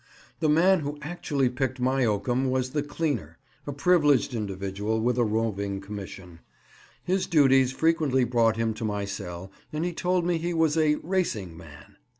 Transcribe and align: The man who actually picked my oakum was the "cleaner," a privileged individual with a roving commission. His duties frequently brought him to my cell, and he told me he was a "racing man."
The 0.39 0.49
man 0.49 0.79
who 0.79 0.97
actually 1.03 1.47
picked 1.47 1.79
my 1.79 2.05
oakum 2.05 2.49
was 2.49 2.71
the 2.71 2.81
"cleaner," 2.81 3.37
a 3.67 3.71
privileged 3.71 4.33
individual 4.33 4.99
with 4.99 5.19
a 5.19 5.23
roving 5.23 5.79
commission. 5.79 6.39
His 7.03 7.27
duties 7.27 7.71
frequently 7.71 8.23
brought 8.23 8.57
him 8.57 8.73
to 8.73 8.83
my 8.83 9.05
cell, 9.05 9.51
and 9.71 9.85
he 9.85 9.93
told 9.93 10.25
me 10.25 10.39
he 10.39 10.55
was 10.55 10.75
a 10.75 10.95
"racing 11.03 11.55
man." 11.55 11.97